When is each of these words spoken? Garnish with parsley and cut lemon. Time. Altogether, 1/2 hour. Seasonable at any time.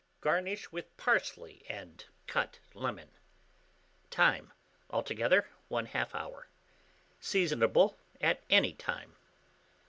Garnish 0.19 0.71
with 0.71 0.97
parsley 0.97 1.63
and 1.69 2.05
cut 2.25 2.57
lemon. 2.73 3.11
Time. 4.09 4.51
Altogether, 4.89 5.47
1/2 5.69 6.15
hour. 6.15 6.47
Seasonable 7.19 7.99
at 8.19 8.41
any 8.49 8.73
time. 8.73 9.15